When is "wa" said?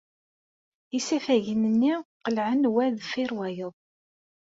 2.73-2.85